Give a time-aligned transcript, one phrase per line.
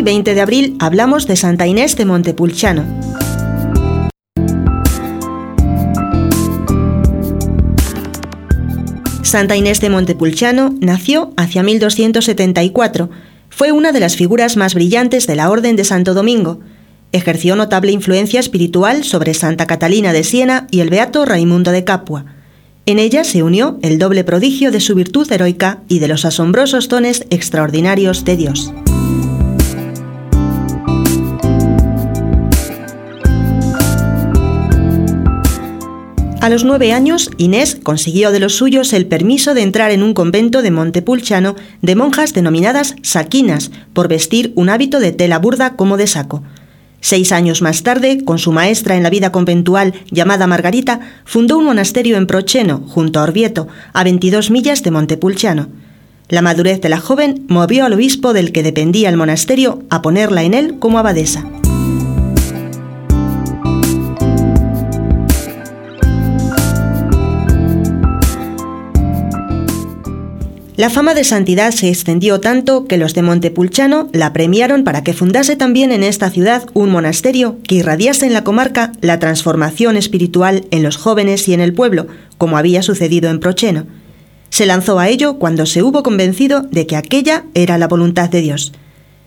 [0.00, 2.84] 20 de abril hablamos de Santa Inés de Montepulciano.
[9.22, 13.10] Santa Inés de Montepulciano nació hacia 1274.
[13.50, 16.60] Fue una de las figuras más brillantes de la Orden de Santo Domingo.
[17.12, 22.24] Ejerció notable influencia espiritual sobre Santa Catalina de Siena y el beato Raimundo de Capua.
[22.86, 26.88] En ella se unió el doble prodigio de su virtud heroica y de los asombrosos
[26.88, 28.72] dones extraordinarios de Dios.
[36.42, 40.12] A los nueve años, Inés consiguió de los suyos el permiso de entrar en un
[40.12, 45.96] convento de Montepulciano de monjas denominadas saquinas, por vestir un hábito de tela burda como
[45.96, 46.42] de saco.
[47.00, 51.64] Seis años más tarde, con su maestra en la vida conventual llamada Margarita, fundó un
[51.64, 55.68] monasterio en Procheno, junto a Orvieto, a 22 millas de Montepulciano.
[56.28, 60.42] La madurez de la joven movió al obispo del que dependía el monasterio a ponerla
[60.42, 61.44] en él como abadesa.
[70.76, 75.12] La fama de santidad se extendió tanto que los de Montepulciano la premiaron para que
[75.12, 80.64] fundase también en esta ciudad un monasterio que irradiase en la comarca la transformación espiritual
[80.70, 82.06] en los jóvenes y en el pueblo,
[82.38, 83.86] como había sucedido en Procheno.
[84.48, 88.40] Se lanzó a ello cuando se hubo convencido de que aquella era la voluntad de
[88.40, 88.72] Dios.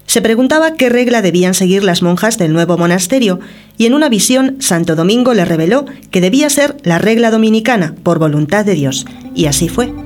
[0.07, 3.39] Se preguntaba qué regla debían seguir las monjas del nuevo monasterio,
[3.77, 8.17] y en una visión Santo Domingo le reveló que debía ser la regla dominicana, por
[8.17, 10.04] voluntad de Dios, y así fue.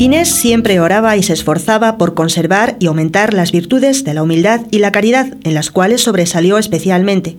[0.00, 4.62] Inés siempre oraba y se esforzaba por conservar y aumentar las virtudes de la humildad
[4.70, 7.36] y la caridad, en las cuales sobresalió especialmente.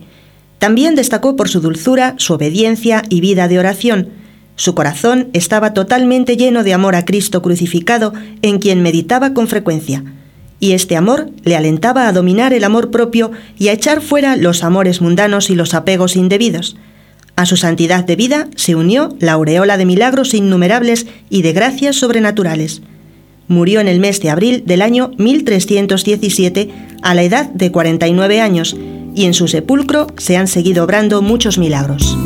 [0.60, 4.10] También destacó por su dulzura, su obediencia y vida de oración.
[4.54, 8.12] Su corazón estaba totalmente lleno de amor a Cristo crucificado,
[8.42, 10.04] en quien meditaba con frecuencia.
[10.60, 14.62] Y este amor le alentaba a dominar el amor propio y a echar fuera los
[14.62, 16.76] amores mundanos y los apegos indebidos.
[17.36, 21.96] A su santidad de vida se unió la aureola de milagros innumerables y de gracias
[21.96, 22.82] sobrenaturales.
[23.48, 26.70] Murió en el mes de abril del año 1317
[27.02, 28.76] a la edad de 49 años
[29.14, 32.16] y en su sepulcro se han seguido obrando muchos milagros.